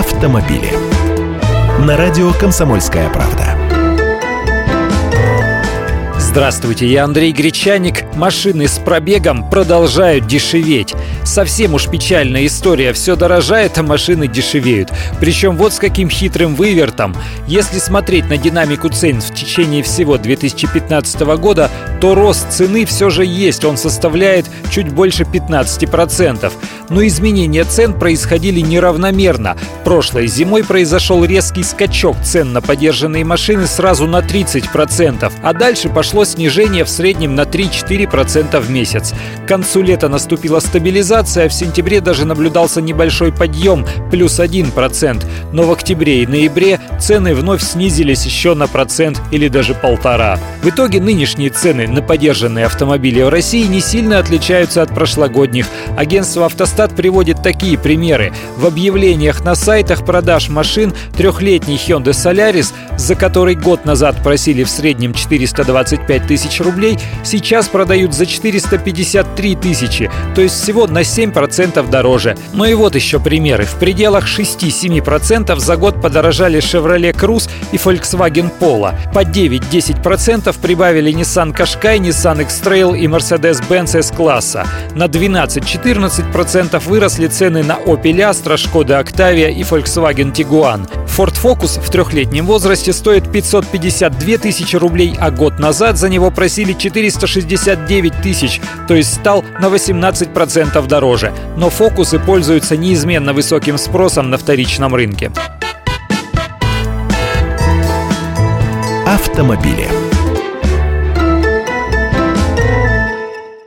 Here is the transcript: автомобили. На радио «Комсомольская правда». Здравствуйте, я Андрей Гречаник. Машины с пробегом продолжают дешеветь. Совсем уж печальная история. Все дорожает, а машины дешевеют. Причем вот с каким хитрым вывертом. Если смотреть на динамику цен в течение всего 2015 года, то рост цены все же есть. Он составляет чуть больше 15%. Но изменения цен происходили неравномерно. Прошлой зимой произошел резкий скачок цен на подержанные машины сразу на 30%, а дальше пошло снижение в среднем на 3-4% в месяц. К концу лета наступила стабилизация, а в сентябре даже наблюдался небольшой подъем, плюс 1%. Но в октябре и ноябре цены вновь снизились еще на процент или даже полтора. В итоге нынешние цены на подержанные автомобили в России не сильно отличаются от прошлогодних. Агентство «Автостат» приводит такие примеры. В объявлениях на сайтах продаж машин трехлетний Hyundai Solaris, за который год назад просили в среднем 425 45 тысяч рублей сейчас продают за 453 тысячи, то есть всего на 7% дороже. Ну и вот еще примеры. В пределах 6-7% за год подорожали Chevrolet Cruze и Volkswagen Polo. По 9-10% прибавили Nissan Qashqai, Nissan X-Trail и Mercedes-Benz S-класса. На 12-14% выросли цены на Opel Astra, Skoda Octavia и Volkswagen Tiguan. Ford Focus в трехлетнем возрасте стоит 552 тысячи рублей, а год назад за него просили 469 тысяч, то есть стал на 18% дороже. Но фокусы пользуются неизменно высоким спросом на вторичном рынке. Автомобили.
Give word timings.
автомобили. 0.00 0.72
На 1.84 1.94
радио 1.94 2.32
«Комсомольская 2.32 3.10
правда». 3.10 3.54
Здравствуйте, 6.18 6.86
я 6.86 7.04
Андрей 7.04 7.32
Гречаник. 7.32 8.04
Машины 8.14 8.68
с 8.68 8.78
пробегом 8.78 9.50
продолжают 9.50 10.26
дешеветь. 10.26 10.94
Совсем 11.24 11.74
уж 11.74 11.88
печальная 11.88 12.46
история. 12.46 12.92
Все 12.92 13.16
дорожает, 13.16 13.76
а 13.78 13.82
машины 13.82 14.28
дешевеют. 14.28 14.92
Причем 15.18 15.56
вот 15.56 15.74
с 15.74 15.78
каким 15.80 16.08
хитрым 16.08 16.54
вывертом. 16.54 17.16
Если 17.48 17.78
смотреть 17.78 18.28
на 18.30 18.38
динамику 18.38 18.88
цен 18.90 19.20
в 19.20 19.34
течение 19.34 19.82
всего 19.82 20.18
2015 20.18 21.20
года, 21.36 21.68
то 22.00 22.14
рост 22.14 22.50
цены 22.50 22.86
все 22.86 23.10
же 23.10 23.24
есть. 23.24 23.64
Он 23.64 23.76
составляет 23.76 24.46
чуть 24.70 24.90
больше 24.92 25.24
15%. 25.24 26.52
Но 26.88 27.06
изменения 27.06 27.64
цен 27.64 27.94
происходили 27.94 28.60
неравномерно. 28.60 29.56
Прошлой 29.84 30.26
зимой 30.26 30.64
произошел 30.64 31.24
резкий 31.24 31.62
скачок 31.62 32.16
цен 32.24 32.52
на 32.52 32.60
подержанные 32.60 33.24
машины 33.24 33.66
сразу 33.66 34.06
на 34.06 34.20
30%, 34.20 35.32
а 35.42 35.52
дальше 35.52 35.88
пошло 35.88 36.24
снижение 36.24 36.84
в 36.84 36.88
среднем 36.88 37.34
на 37.34 37.42
3-4% 37.42 38.58
в 38.60 38.70
месяц. 38.70 39.12
К 39.44 39.48
концу 39.48 39.82
лета 39.82 40.08
наступила 40.08 40.60
стабилизация, 40.60 41.46
а 41.46 41.48
в 41.48 41.52
сентябре 41.52 42.00
даже 42.00 42.24
наблюдался 42.24 42.80
небольшой 42.80 43.32
подъем, 43.32 43.86
плюс 44.10 44.40
1%. 44.40 45.24
Но 45.52 45.62
в 45.64 45.72
октябре 45.72 46.22
и 46.22 46.26
ноябре 46.26 46.80
цены 46.98 47.34
вновь 47.34 47.62
снизились 47.62 48.24
еще 48.24 48.54
на 48.54 48.66
процент 48.66 49.20
или 49.30 49.48
даже 49.48 49.74
полтора. 49.74 50.38
В 50.62 50.68
итоге 50.68 51.00
нынешние 51.00 51.50
цены 51.50 51.86
на 51.90 52.02
подержанные 52.02 52.66
автомобили 52.66 53.22
в 53.22 53.28
России 53.28 53.66
не 53.66 53.80
сильно 53.80 54.18
отличаются 54.18 54.82
от 54.82 54.94
прошлогодних. 54.94 55.66
Агентство 55.96 56.46
«Автостат» 56.46 56.94
приводит 56.94 57.42
такие 57.42 57.78
примеры. 57.78 58.32
В 58.56 58.66
объявлениях 58.66 59.44
на 59.44 59.54
сайтах 59.54 60.04
продаж 60.04 60.48
машин 60.48 60.92
трехлетний 61.16 61.76
Hyundai 61.76 62.12
Solaris, 62.12 62.72
за 62.96 63.14
который 63.14 63.54
год 63.54 63.84
назад 63.84 64.16
просили 64.22 64.64
в 64.64 64.70
среднем 64.70 65.14
425 65.14 66.10
45 66.10 66.26
тысяч 66.26 66.60
рублей 66.60 66.98
сейчас 67.24 67.68
продают 67.68 68.14
за 68.14 68.26
453 68.26 69.56
тысячи, 69.56 70.10
то 70.34 70.40
есть 70.40 70.62
всего 70.62 70.86
на 70.86 71.00
7% 71.00 71.88
дороже. 71.90 72.36
Ну 72.52 72.64
и 72.64 72.74
вот 72.74 72.94
еще 72.94 73.20
примеры. 73.20 73.64
В 73.64 73.76
пределах 73.76 74.26
6-7% 74.26 75.58
за 75.58 75.76
год 75.76 76.00
подорожали 76.00 76.60
Chevrolet 76.60 77.12
Cruze 77.12 77.50
и 77.72 77.76
Volkswagen 77.76 78.50
Polo. 78.58 78.94
По 79.12 79.22
9-10% 79.22 80.54
прибавили 80.60 81.12
Nissan 81.12 81.54
Qashqai, 81.54 81.79
Nissan 81.82 82.42
X-Trail 82.42 82.96
и 82.96 83.06
Mercedes-Benz 83.06 83.98
S-класса. 83.98 84.66
На 84.94 85.04
12-14% 85.04 86.82
выросли 86.86 87.26
цены 87.26 87.62
на 87.62 87.78
Opel 87.86 88.16
Astra, 88.16 88.56
Skoda 88.56 89.02
Octavia 89.02 89.50
и 89.50 89.62
Volkswagen 89.62 90.32
Tiguan. 90.32 90.88
Ford 91.06 91.34
Focus 91.42 91.80
в 91.80 91.90
трехлетнем 91.90 92.46
возрасте 92.46 92.92
стоит 92.92 93.30
552 93.30 94.38
тысячи 94.38 94.76
рублей, 94.76 95.16
а 95.18 95.30
год 95.30 95.58
назад 95.58 95.96
за 95.96 96.08
него 96.08 96.30
просили 96.30 96.72
469 96.72 98.22
тысяч, 98.22 98.60
то 98.86 98.94
есть 98.94 99.14
стал 99.14 99.44
на 99.60 99.66
18% 99.66 100.86
дороже. 100.86 101.32
Но 101.56 101.70
фокусы 101.70 102.18
пользуются 102.18 102.76
неизменно 102.76 103.32
высоким 103.32 103.78
спросом 103.78 104.30
на 104.30 104.38
вторичном 104.38 104.94
рынке. 104.94 105.32
Автомобили. 109.06 109.99